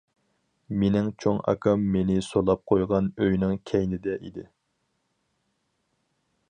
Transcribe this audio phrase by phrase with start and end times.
[0.83, 4.47] مېنىڭ چوڭ ئاكام مېنى سولاپ قويغان ئۆينىڭ كەينىدە ئىدى.